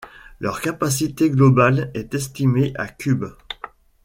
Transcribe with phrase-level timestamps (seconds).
[0.39, 3.25] Leur capacité globale est estimée à cubes.